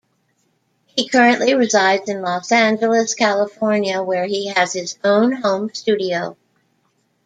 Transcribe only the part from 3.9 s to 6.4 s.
where he has his own home studio.